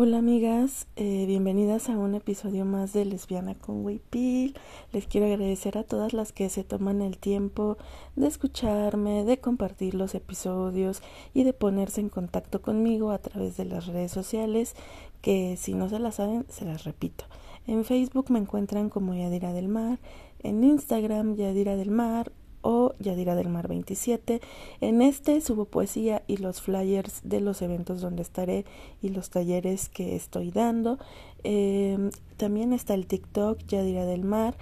[0.00, 4.56] Hola amigas, eh, bienvenidas a un episodio más de Lesbiana con Wipil.
[4.92, 7.78] Les quiero agradecer a todas las que se toman el tiempo
[8.14, 11.02] de escucharme, de compartir los episodios
[11.34, 14.76] y de ponerse en contacto conmigo a través de las redes sociales,
[15.20, 17.24] que si no se las saben, se las repito.
[17.66, 19.98] En Facebook me encuentran como Yadira del Mar,
[20.44, 22.30] en Instagram Yadira del Mar
[22.62, 24.40] o Yadira del Mar 27.
[24.80, 28.64] En este subo poesía y los flyers de los eventos donde estaré
[29.02, 30.98] y los talleres que estoy dando.
[31.44, 34.56] Em, también está el TikTok Yadira del Mar.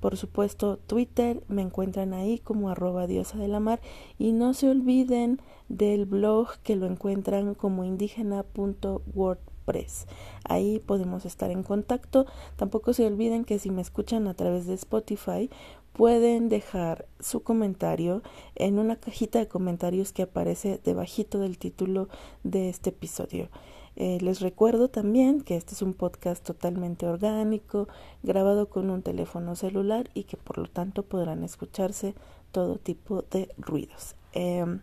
[0.00, 3.80] Por supuesto, Twitter, me encuentran ahí como arroba diosa de la mar.
[4.18, 10.08] Y no se olviden del blog que lo encuentran como indígena.wordpress.
[10.44, 12.26] Ahí podemos estar en contacto.
[12.56, 15.50] Tampoco se olviden que si me escuchan a través de Spotify,
[15.92, 18.22] pueden dejar su comentario
[18.54, 22.08] en una cajita de comentarios que aparece debajito del título
[22.44, 23.48] de este episodio.
[23.94, 27.88] Eh, les recuerdo también que este es un podcast totalmente orgánico,
[28.22, 32.14] grabado con un teléfono celular y que por lo tanto podrán escucharse
[32.52, 34.14] todo tipo de ruidos.
[34.32, 34.80] Em,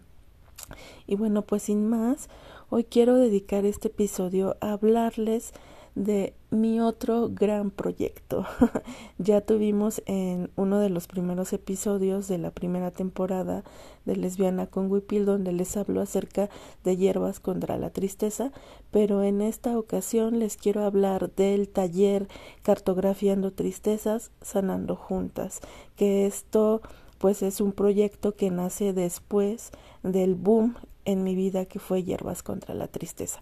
[1.07, 2.29] y bueno, pues sin más,
[2.69, 5.53] hoy quiero dedicar este episodio a hablarles
[5.99, 8.45] de mi otro gran proyecto.
[9.17, 13.65] ya tuvimos en uno de los primeros episodios de la primera temporada
[14.05, 16.49] de Lesbiana con Wipil donde les hablo acerca
[16.85, 18.53] de hierbas contra la tristeza,
[18.91, 22.29] pero en esta ocasión les quiero hablar del taller
[22.63, 25.59] Cartografiando Tristezas, Sanando Juntas,
[25.97, 26.81] que esto
[27.17, 29.71] pues es un proyecto que nace después
[30.03, 33.41] del boom en mi vida que fue Hierbas contra la Tristeza.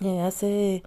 [0.00, 0.82] Eh, hace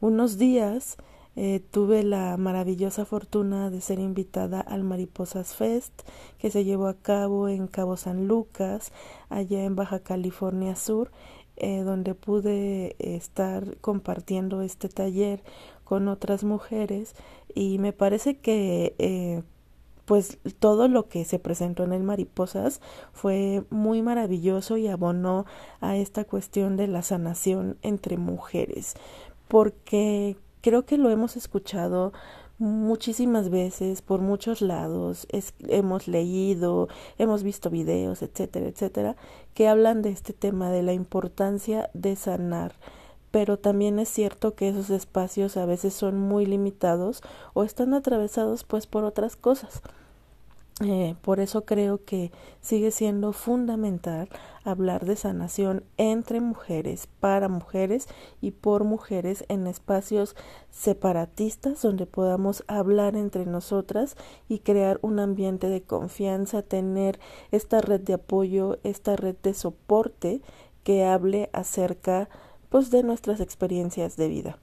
[0.00, 0.96] unos días
[1.36, 6.02] eh, tuve la maravillosa fortuna de ser invitada al Mariposas Fest
[6.38, 8.92] que se llevó a cabo en Cabo San Lucas,
[9.30, 11.10] allá en Baja California Sur,
[11.56, 15.42] eh, donde pude estar compartiendo este taller
[15.82, 17.14] con otras mujeres.
[17.52, 19.42] Y me parece que eh,
[20.04, 22.80] pues todo lo que se presentó en el Mariposas
[23.12, 25.46] fue muy maravilloso y abonó
[25.80, 28.94] a esta cuestión de la sanación entre mujeres
[29.48, 32.12] porque creo que lo hemos escuchado
[32.58, 35.26] muchísimas veces por muchos lados,
[35.68, 36.88] hemos leído,
[37.18, 39.16] hemos visto videos, etcétera, etcétera,
[39.54, 42.74] que hablan de este tema de la importancia de sanar.
[43.30, 47.22] Pero también es cierto que esos espacios a veces son muy limitados
[47.52, 49.82] o están atravesados pues por otras cosas.
[50.80, 54.28] Eh, por eso creo que sigue siendo fundamental
[54.64, 58.08] hablar de sanación entre mujeres, para mujeres
[58.40, 60.34] y por mujeres en espacios
[60.72, 64.16] separatistas donde podamos hablar entre nosotras
[64.48, 67.20] y crear un ambiente de confianza, tener
[67.52, 70.42] esta red de apoyo, esta red de soporte
[70.82, 72.28] que hable acerca
[72.68, 74.58] pues de nuestras experiencias de vida.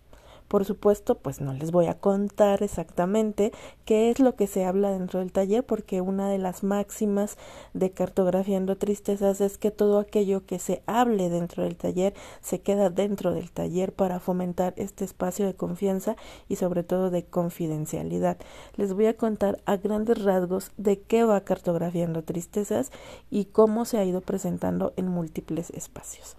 [0.52, 3.54] Por supuesto, pues no les voy a contar exactamente
[3.86, 7.38] qué es lo que se habla dentro del taller, porque una de las máximas
[7.74, 12.90] de cartografiando tristezas es que todo aquello que se hable dentro del taller se queda
[12.90, 16.18] dentro del taller para fomentar este espacio de confianza
[16.50, 18.36] y sobre todo de confidencialidad.
[18.76, 22.92] Les voy a contar a grandes rasgos de qué va cartografiando tristezas
[23.30, 26.36] y cómo se ha ido presentando en múltiples espacios.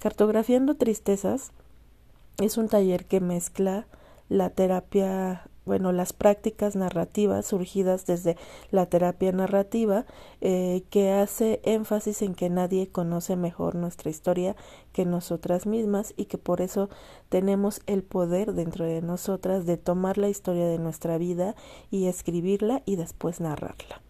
[0.00, 1.52] Cartografiando tristezas
[2.38, 3.86] es un taller que mezcla
[4.28, 8.36] la terapia, bueno, las prácticas narrativas surgidas desde
[8.70, 10.06] la terapia narrativa,
[10.40, 14.56] eh, que hace énfasis en que nadie conoce mejor nuestra historia
[14.92, 16.88] que nosotras mismas y que por eso
[17.28, 21.54] tenemos el poder dentro de nosotras de tomar la historia de nuestra vida
[21.90, 24.00] y escribirla y después narrarla.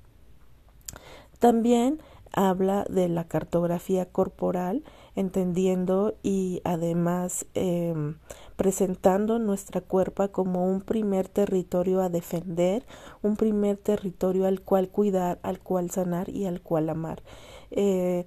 [1.38, 2.00] También
[2.32, 4.82] habla de la cartografía corporal,
[5.16, 8.16] entendiendo y además em,
[8.56, 12.84] presentando nuestra cuerpa como un primer territorio a defender,
[13.22, 17.22] un primer territorio al cual cuidar, al cual sanar y al cual amar.
[17.70, 18.26] Eh,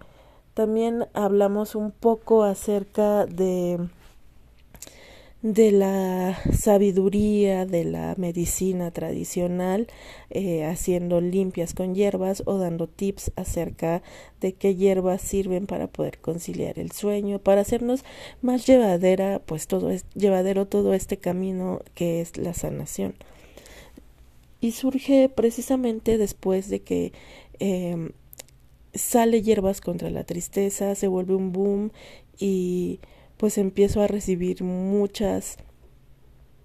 [0.53, 3.89] también hablamos un poco acerca de
[5.53, 9.87] de la sabiduría de la medicina tradicional,
[10.29, 14.01] eh, haciendo limpias con hierbas o dando tips acerca
[14.41, 18.03] de qué hierbas sirven para poder conciliar el sueño, para hacernos
[18.41, 23.15] más llevadera, pues todo es llevadero todo este camino que es la sanación.
[24.59, 27.13] Y surge precisamente después de que
[27.59, 28.11] eh,
[28.93, 31.91] sale hierbas contra la tristeza, se vuelve un boom
[32.37, 32.99] y
[33.37, 35.57] pues empiezo a recibir muchas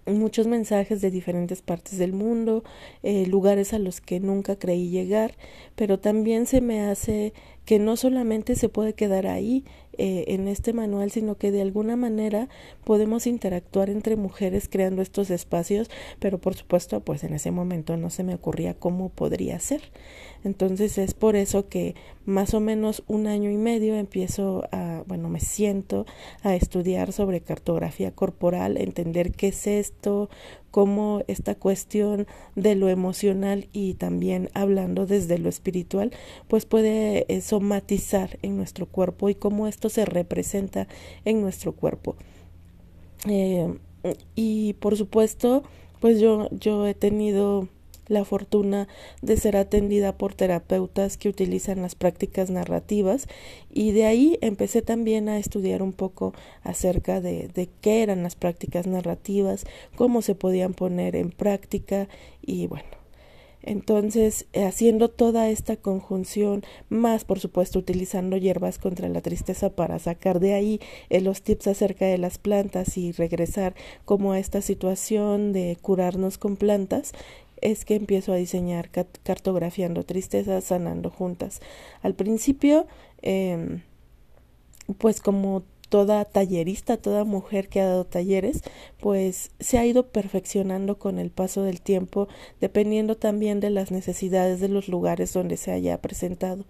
[0.06, 2.64] muchos mensajes de diferentes partes del mundo,
[3.02, 5.36] eh, lugares a los que nunca creí llegar,
[5.76, 7.32] pero también se me hace
[7.64, 9.64] que no solamente se puede quedar ahí
[9.98, 12.48] eh, en este manual, sino que de alguna manera
[12.82, 18.10] podemos interactuar entre mujeres creando estos espacios, pero por supuesto, pues en ese momento no
[18.10, 19.82] se me ocurría cómo podría ser.
[20.44, 21.94] Entonces es por eso que
[22.24, 26.04] más o menos un año y medio empiezo a, bueno, me siento
[26.42, 30.30] a estudiar sobre cartografía corporal, entender qué es esto,
[30.70, 36.12] cómo esta cuestión de lo emocional y también hablando desde lo espiritual,
[36.48, 40.88] pues puede eh, somatizar en nuestro cuerpo y cómo esto se representa
[41.24, 42.16] en nuestro cuerpo.
[43.28, 43.72] Eh,
[44.34, 45.62] y por supuesto,
[46.00, 47.68] pues yo, yo he tenido
[48.08, 48.88] la fortuna
[49.20, 53.26] de ser atendida por terapeutas que utilizan las prácticas narrativas.
[53.72, 58.36] Y de ahí empecé también a estudiar un poco acerca de, de qué eran las
[58.36, 59.64] prácticas narrativas,
[59.96, 62.08] cómo se podían poner en práctica
[62.40, 63.02] y bueno,
[63.62, 70.40] entonces, haciendo toda esta conjunción, más por supuesto utilizando hierbas contra la tristeza para sacar
[70.40, 75.52] de ahí eh, los tips acerca de las plantas y regresar como a esta situación
[75.52, 77.12] de curarnos con plantas,
[77.62, 81.60] es que empiezo a diseñar cartografiando tristezas, sanando juntas.
[82.02, 82.86] Al principio,
[83.22, 83.80] eh,
[84.98, 88.62] pues como toda tallerista, toda mujer que ha dado talleres,
[88.98, 92.28] pues se ha ido perfeccionando con el paso del tiempo,
[92.62, 96.64] dependiendo también de las necesidades de los lugares donde se haya presentado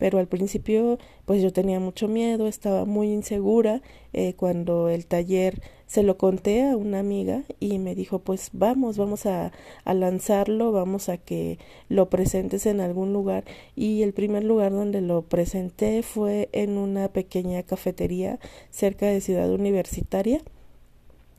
[0.00, 3.82] pero al principio pues yo tenía mucho miedo, estaba muy insegura
[4.14, 8.96] eh, cuando el taller se lo conté a una amiga y me dijo pues vamos,
[8.96, 9.52] vamos a,
[9.84, 11.58] a lanzarlo, vamos a que
[11.90, 13.44] lo presentes en algún lugar
[13.76, 18.38] y el primer lugar donde lo presenté fue en una pequeña cafetería
[18.70, 20.40] cerca de Ciudad Universitaria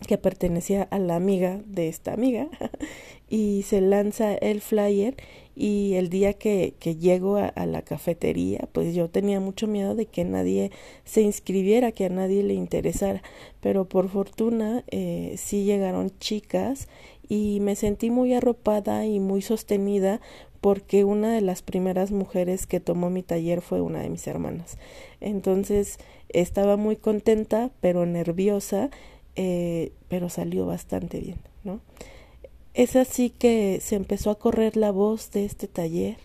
[0.07, 2.47] que pertenecía a la amiga de esta amiga
[3.29, 5.15] y se lanza el flyer
[5.55, 10.05] y el día que, que llego a, la cafetería, pues yo tenía mucho miedo de
[10.05, 10.71] que nadie
[11.03, 13.21] se inscribiera, que a nadie le interesara,
[13.59, 16.87] pero por fortuna eh, sí llegaron chicas
[17.27, 20.21] y me sentí muy arropada y muy sostenida
[20.61, 24.77] porque una de las primeras mujeres que tomó mi taller fue una de mis hermanas.
[25.19, 25.97] Entonces
[26.29, 28.89] estaba muy contenta, pero nerviosa,
[29.35, 31.81] eh, pero salió bastante bien, ¿no?
[32.73, 36.17] Es así que se empezó a correr la voz de este taller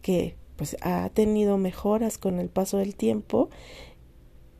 [0.00, 3.50] que pues ha tenido mejoras con el paso del tiempo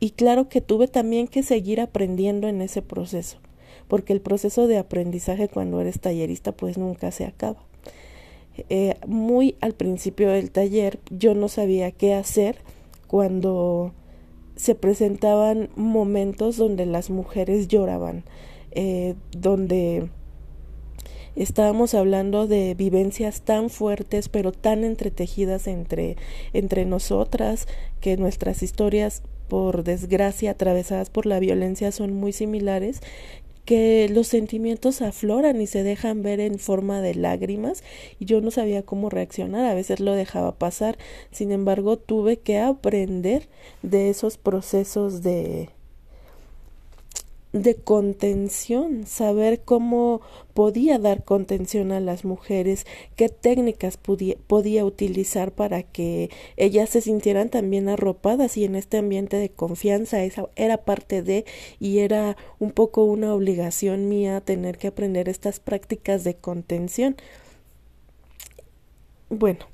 [0.01, 3.39] y claro que tuve también que seguir aprendiendo en ese proceso,
[3.89, 7.63] porque el proceso de aprendizaje cuando eres tallerista pues nunca se acaba.
[8.69, 12.57] Eh, muy al principio del taller yo no sabía qué hacer
[13.07, 13.93] cuando
[14.57, 18.25] se presentaban momentos donde las mujeres lloraban,
[18.73, 20.11] eh, donde
[21.37, 26.17] estábamos hablando de vivencias tan fuertes pero tan entretejidas entre,
[26.53, 27.67] entre nosotras
[28.01, 33.01] que nuestras historias por desgracia atravesadas por la violencia son muy similares
[33.65, 37.85] que los sentimientos afloran y se dejan ver en forma de lágrimas
[38.19, 40.99] y yo no sabía cómo reaccionar, a veces lo dejaba pasar,
[41.31, 43.49] sin embargo tuve que aprender
[43.83, 45.69] de esos procesos de
[47.53, 50.21] de contención, saber cómo
[50.55, 52.87] podía dar contención a las mujeres,
[53.17, 59.37] qué técnicas podía, utilizar para que ellas se sintieran también arropadas y en este ambiente
[59.37, 60.23] de confianza.
[60.23, 61.45] Esa era parte de
[61.81, 67.17] y era un poco una obligación mía tener que aprender estas prácticas de contención.
[69.29, 69.67] Bueno,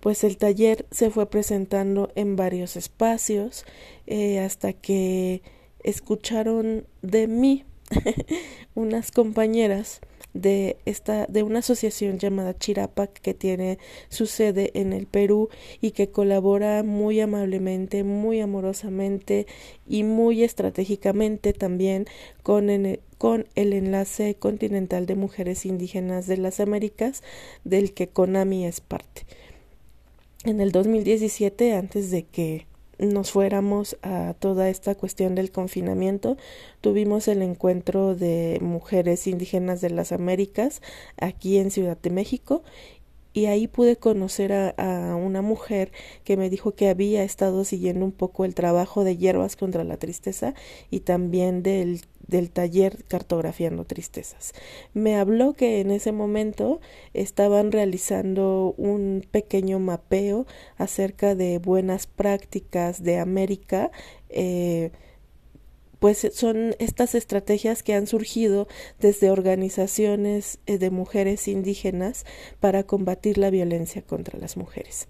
[0.00, 3.64] pues el taller se fue presentando en varios espacios
[4.06, 5.40] eh, hasta que
[5.84, 7.64] escucharon de mí
[8.74, 10.00] unas compañeras
[10.34, 15.48] de esta de una asociación llamada Chirapac que tiene su sede en el Perú
[15.80, 19.46] y que colabora muy amablemente, muy amorosamente
[19.86, 22.06] y muy estratégicamente también
[22.42, 22.68] con,
[23.16, 27.22] con el enlace continental de mujeres indígenas de las Américas
[27.62, 29.22] del que Konami es parte.
[30.44, 32.66] En el 2017 antes de que
[32.98, 36.36] nos fuéramos a toda esta cuestión del confinamiento,
[36.80, 40.82] tuvimos el encuentro de mujeres indígenas de las Américas
[41.20, 42.62] aquí en Ciudad de México
[43.34, 45.92] y ahí pude conocer a, una mujer
[46.24, 49.98] que me dijo que había estado siguiendo un poco el trabajo de hierbas contra la
[49.98, 50.54] tristeza
[50.90, 54.54] y también del del taller cartografiando tristezas.
[54.94, 56.80] Me habló que en ese momento
[57.12, 60.46] estaban realizando un pequeño mapeo
[60.78, 63.90] acerca de buenas prácticas de América.
[64.30, 64.90] Eh,
[65.98, 72.24] pues son estas estrategias que han surgido desde organizaciones eh, de mujeres indígenas
[72.60, 75.08] para combatir la violencia contra las mujeres.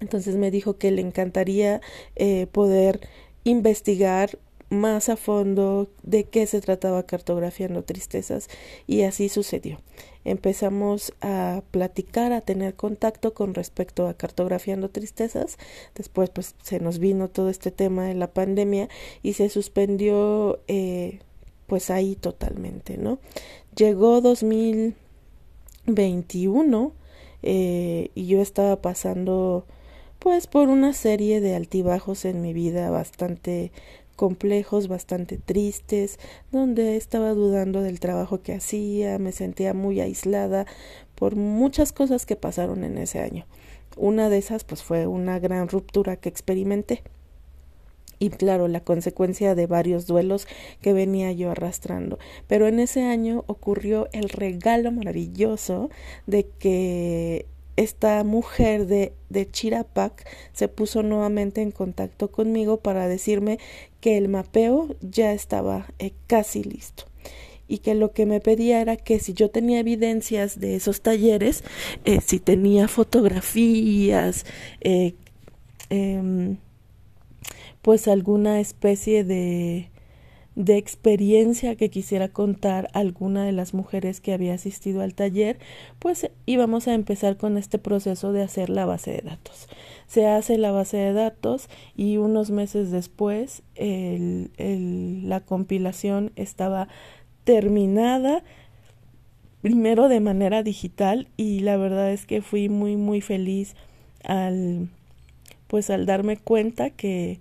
[0.00, 1.80] Entonces me dijo que le encantaría
[2.16, 3.00] eh, poder
[3.44, 4.38] investigar
[4.70, 8.48] más a fondo de qué se trataba cartografiando tristezas
[8.86, 9.80] y así sucedió.
[10.24, 15.58] Empezamos a platicar, a tener contacto con respecto a cartografiando tristezas.
[15.94, 18.88] Después pues se nos vino todo este tema de la pandemia
[19.22, 21.18] y se suspendió eh,
[21.66, 23.18] pues ahí totalmente, ¿no?
[23.74, 26.92] Llegó 2021
[27.42, 29.66] eh, y yo estaba pasando
[30.20, 33.72] pues por una serie de altibajos en mi vida bastante
[34.20, 36.18] complejos, bastante tristes,
[36.52, 40.66] donde estaba dudando del trabajo que hacía, me sentía muy aislada
[41.14, 43.46] por muchas cosas que pasaron en ese año.
[43.96, 47.02] Una de esas pues fue una gran ruptura que experimenté
[48.18, 50.46] y claro, la consecuencia de varios duelos
[50.82, 52.18] que venía yo arrastrando.
[52.46, 55.88] Pero en ese año ocurrió el regalo maravilloso
[56.26, 57.46] de que
[57.80, 63.58] esta mujer de, de Chirapac se puso nuevamente en contacto conmigo para decirme
[64.00, 67.04] que el mapeo ya estaba eh, casi listo
[67.68, 71.62] y que lo que me pedía era que si yo tenía evidencias de esos talleres,
[72.04, 74.44] eh, si tenía fotografías,
[74.80, 75.14] eh,
[75.88, 76.58] em,
[77.80, 79.90] pues alguna especie de
[80.56, 85.58] de experiencia que quisiera contar alguna de las mujeres que había asistido al taller,
[85.98, 89.68] pues íbamos a empezar con este proceso de hacer la base de datos.
[90.06, 96.88] Se hace la base de datos y unos meses después la compilación estaba
[97.44, 98.42] terminada
[99.62, 103.76] primero de manera digital y la verdad es que fui muy muy feliz
[104.24, 104.88] al
[105.66, 107.40] pues al darme cuenta que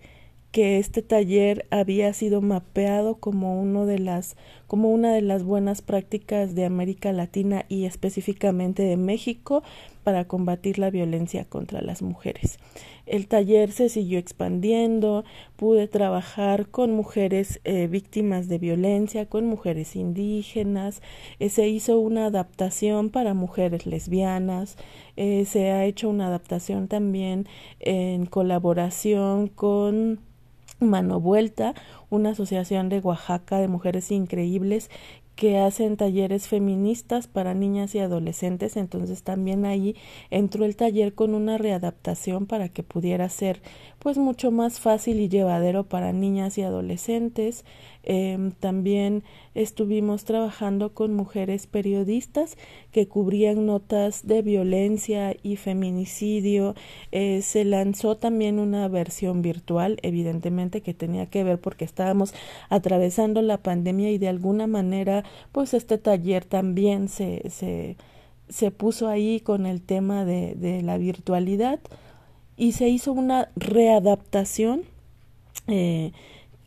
[0.51, 5.81] que este taller había sido mapeado como uno de las como una de las buenas
[5.81, 9.63] prácticas de América Latina y específicamente de México
[10.03, 12.59] para combatir la violencia contra las mujeres.
[13.07, 15.23] El taller se siguió expandiendo,
[15.55, 21.01] pude trabajar con mujeres eh, víctimas de violencia, con mujeres indígenas,
[21.39, 24.77] eh, se hizo una adaptación para mujeres lesbianas,
[25.17, 27.47] eh, se ha hecho una adaptación también
[27.79, 30.19] en colaboración con
[30.79, 31.73] Mano Vuelta,
[32.09, 34.89] una asociación de Oaxaca de mujeres increíbles
[35.39, 39.95] que hacen talleres feministas para niñas y adolescentes, entonces también ahí
[40.31, 43.61] entró el taller con una readaptación para que pudiera ser
[43.99, 47.63] pues mucho más fácil y llevadero para niñas y adolescentes.
[48.11, 49.21] Em, también
[49.53, 52.57] estuvimos trabajando con mujeres periodistas
[52.91, 56.73] que cubrían notas de violencia y feminicidio.
[57.11, 62.33] Eh, se lanzó también una versión virtual, evidentemente que tenía que ver porque estábamos
[62.69, 67.95] atravesando la pandemia y de alguna manera pues este taller también se, se,
[68.49, 71.79] se puso ahí con el tema de, de la virtualidad
[72.57, 74.81] y se hizo una readaptación
[75.67, 76.11] eh,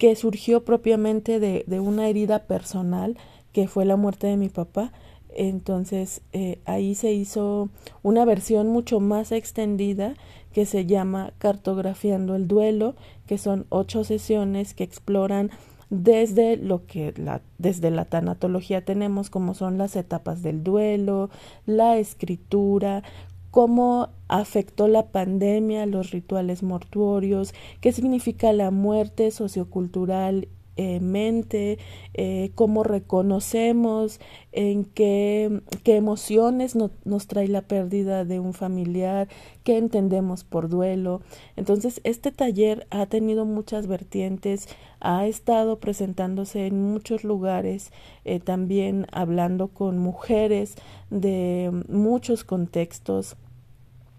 [0.03, 3.17] que surgió propiamente de, de, una herida personal
[3.53, 4.91] que fue la muerte de mi papá.
[5.33, 7.69] Entonces eh, ahí se hizo
[8.03, 10.15] una versión mucho más extendida
[10.53, 12.97] que se llama Cartografiando el Duelo,
[13.29, 15.53] que son ocho sesiones que exploran
[15.89, 21.31] desde lo que la, desde la tanatología tenemos como son las etapas del duelo,
[21.65, 23.05] la escritura,
[23.53, 31.79] cómo afectó la pandemia los rituales mortuorios, qué significa la muerte sociocultural eh, mente,
[32.15, 34.21] eh, cómo reconocemos
[34.53, 39.29] en qué, qué emociones nos trae la pérdida de un familiar,
[39.65, 41.21] qué entendemos por duelo.
[41.57, 44.67] Entonces, este taller ha tenido muchas vertientes,
[44.99, 47.93] ha estado presentándose en muchos lugares,
[48.25, 50.77] eh, también hablando con mujeres
[51.11, 53.37] de muchos contextos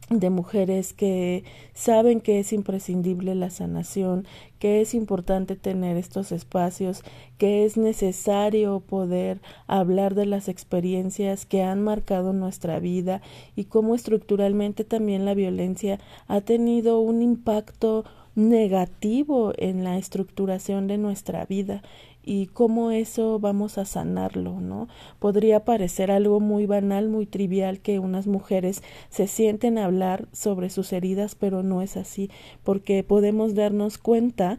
[0.10, 1.44] de mujeres que
[1.74, 4.28] saben que es imprescindible la sanación,
[4.60, 7.04] que es importante tener estos espacios,
[7.38, 13.22] que es necesario poder hablar de las experiencias que han marcado nuestra vida
[13.56, 18.04] y cómo estructuralmente también la violencia ha tenido un impacto
[18.36, 21.84] negativo en la estructuración de nuestra vida
[22.24, 24.88] y cómo eso vamos a sanarlo, ¿no?
[25.20, 30.70] Podría parecer algo muy banal, muy trivial que unas mujeres se sienten a hablar sobre
[30.70, 32.30] sus heridas, pero no es así,
[32.64, 34.58] porque podemos darnos cuenta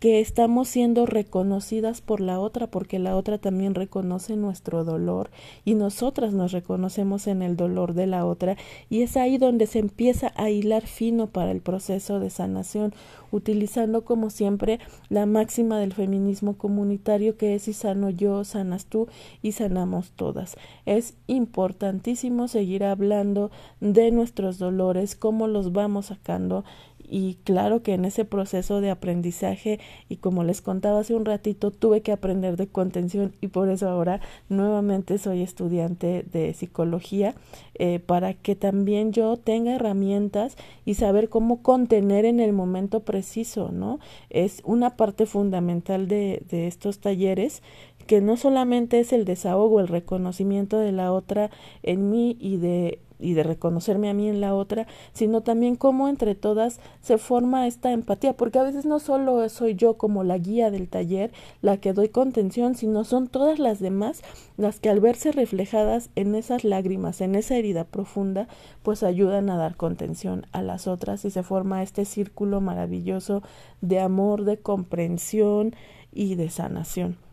[0.00, 5.30] que estamos siendo reconocidas por la otra porque la otra también reconoce nuestro dolor
[5.64, 8.56] y nosotras nos reconocemos en el dolor de la otra
[8.90, 12.92] y es ahí donde se empieza a hilar fino para el proceso de sanación
[13.30, 19.08] utilizando como siempre la máxima del feminismo comunitario que es si sano yo, sanas tú
[19.42, 20.56] y sanamos todas.
[20.84, 23.50] Es importantísimo seguir hablando
[23.80, 26.64] de nuestros dolores, cómo los vamos sacando
[27.08, 31.70] y claro que en ese proceso de aprendizaje y como les contaba hace un ratito
[31.70, 37.34] tuve que aprender de contención y por eso ahora nuevamente soy estudiante de psicología
[37.74, 43.70] eh, para que también yo tenga herramientas y saber cómo contener en el momento preciso
[43.72, 43.98] no
[44.30, 47.62] es una parte fundamental de, de estos talleres
[48.06, 51.50] que no solamente es el desahogo el reconocimiento de la otra
[51.82, 56.08] en mí y de y de reconocerme a mí en la otra, sino también cómo
[56.08, 60.38] entre todas se forma esta empatía, porque a veces no solo soy yo como la
[60.38, 61.32] guía del taller
[61.62, 64.22] la que doy contención, sino son todas las demás
[64.56, 68.48] las que al verse reflejadas en esas lágrimas, en esa herida profunda,
[68.82, 73.42] pues ayudan a dar contención a las otras y se forma este círculo maravilloso
[73.80, 75.74] de amor, de comprensión
[76.12, 77.25] y de sanación.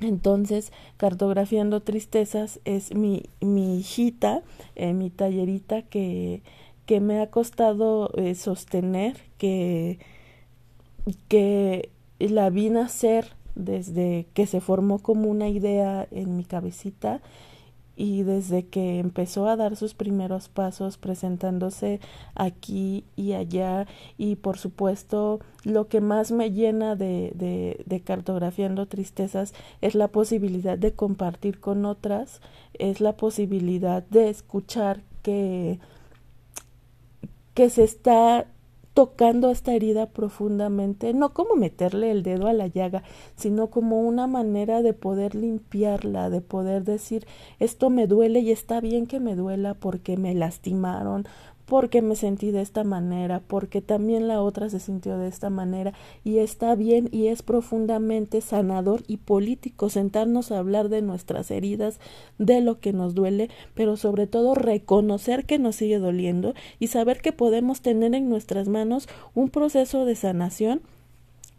[0.00, 4.42] Entonces, cartografiando tristezas es mi, mi hijita,
[4.74, 6.42] eh, mi tallerita que,
[6.84, 9.98] que me ha costado eh, sostener, que,
[11.28, 17.22] que la vi nacer desde que se formó como una idea en mi cabecita
[17.96, 22.00] y desde que empezó a dar sus primeros pasos presentándose
[22.34, 23.86] aquí y allá
[24.18, 30.08] y por supuesto lo que más me llena de, de, de cartografiando tristezas es la
[30.08, 32.40] posibilidad de compartir con otras,
[32.74, 35.80] es la posibilidad de escuchar que
[37.56, 38.46] que se está
[38.96, 43.02] tocando esta herida profundamente, no como meterle el dedo a la llaga,
[43.36, 47.26] sino como una manera de poder limpiarla, de poder decir,
[47.58, 51.26] esto me duele y está bien que me duela porque me lastimaron,
[51.66, 55.92] porque me sentí de esta manera, porque también la otra se sintió de esta manera
[56.24, 62.00] y está bien y es profundamente sanador y político sentarnos a hablar de nuestras heridas,
[62.38, 67.20] de lo que nos duele, pero sobre todo reconocer que nos sigue doliendo y saber
[67.20, 70.80] que podemos tener en nuestras manos un proceso de sanación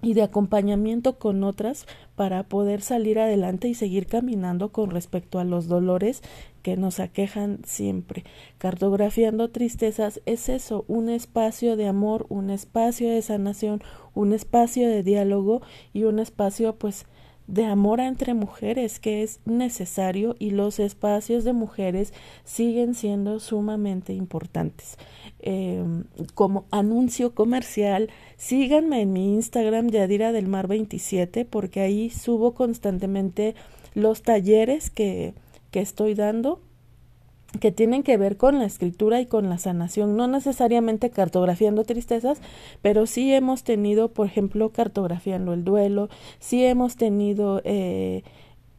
[0.02, 1.86] y de acompañamiento con otras
[2.16, 6.22] para poder salir adelante y seguir caminando con respecto a los dolores
[6.62, 8.24] que nos aquejan siempre.
[8.58, 13.82] Cartografiando tristezas es eso, un espacio de amor, un espacio de sanación,
[14.14, 15.62] un espacio de diálogo
[15.94, 17.06] y un espacio pues
[17.48, 24.14] de amor entre mujeres que es necesario y los espacios de mujeres siguen siendo sumamente
[24.14, 24.98] importantes.
[25.40, 26.04] Em,
[26.36, 33.56] como anuncio comercial, síganme en mi Instagram Yadira del Mar 27 porque ahí subo constantemente
[33.94, 35.34] los talleres que,
[35.72, 36.62] que estoy dando
[37.60, 42.42] que tienen que ver con la escritura y con la sanación, no necesariamente cartografiando tristezas,
[42.82, 48.24] pero sí hemos tenido, por ejemplo, cartografiando el duelo, sí hemos tenido eh,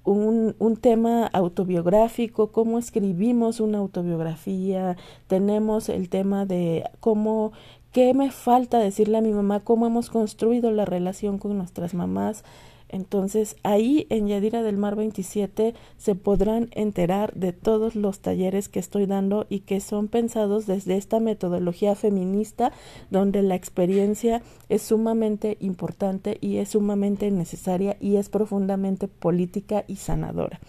[0.05, 7.53] un, un tema autobiográfico, cómo escribimos una autobiografía, tenemos el tema de cómo
[7.93, 12.45] qué me falta decirle a mi mamá, cómo hemos construido la relación con nuestras mamás,
[12.89, 18.79] entonces ahí en Yadira del Mar 27 se podrán enterar de todos los talleres que
[18.79, 22.73] estoy dando y que son pensados desde esta metodología feminista
[23.11, 29.97] donde la experiencia es sumamente importante y es sumamente necesaria y es profundamente política y
[29.97, 30.61] sanadora.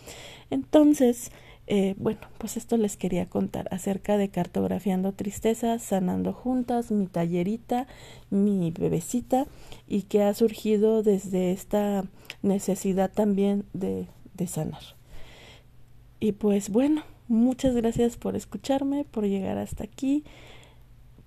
[0.49, 1.31] Entonces,
[1.71, 7.85] eh, bueno, pues esto les quería contar acerca de cartografiando tristezas, sanando juntas, mi tallerita,
[8.31, 9.45] mi bebecita
[9.87, 12.05] y que ha surgido desde esta
[12.41, 14.81] necesidad también de, de sanar.
[16.19, 20.23] Y pues bueno, muchas gracias por escucharme, por llegar hasta aquí.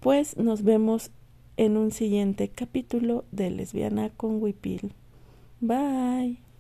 [0.01, 1.13] Pues nos vemos
[1.57, 4.93] en un siguiente capítulo de Lesbiana con Wipil.
[5.61, 6.52] Bye.